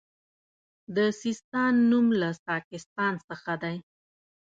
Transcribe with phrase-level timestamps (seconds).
[0.95, 3.75] د سیستان نوم له ساکستان څخه دی